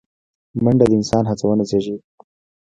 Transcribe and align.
منډه 0.63 0.85
د 0.89 0.91
انسان 0.99 1.23
هڅونه 1.31 1.63
زیږوي 1.69 1.97